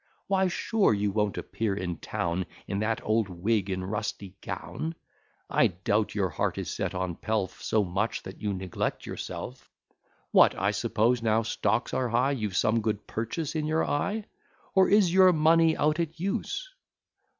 Why, 0.25 0.47
sure 0.47 0.95
you 0.95 1.11
won't 1.11 1.37
appear 1.37 1.75
in 1.75 1.97
town 1.97 2.47
In 2.65 2.79
that 2.79 3.01
old 3.03 3.29
wig 3.29 3.69
and 3.69 3.87
rusty 3.91 4.33
gown? 4.41 4.95
I 5.47 5.67
doubt 5.67 6.15
your 6.15 6.29
heart 6.29 6.57
is 6.57 6.71
set 6.71 6.95
on 6.95 7.13
pelf 7.17 7.61
So 7.61 7.83
much 7.83 8.23
that 8.23 8.41
you 8.41 8.51
neglect 8.51 9.05
yourself. 9.05 9.69
What! 10.31 10.55
I 10.55 10.71
suppose, 10.71 11.21
now 11.21 11.43
stocks 11.43 11.93
are 11.93 12.09
high, 12.09 12.31
You've 12.31 12.57
some 12.57 12.81
good 12.81 13.05
purchase 13.05 13.53
in 13.53 13.67
your 13.67 13.85
eye? 13.85 14.25
Or 14.73 14.89
is 14.89 15.13
your 15.13 15.31
money 15.33 15.77
out 15.77 15.99
at 15.99 16.19
use?" 16.19 16.67